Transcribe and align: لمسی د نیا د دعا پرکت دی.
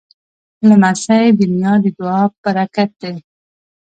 لمسی 0.69 1.25
د 1.37 1.39
نیا 1.53 1.73
د 1.83 1.85
دعا 1.97 2.21
پرکت 2.43 2.89
دی. 3.01 3.15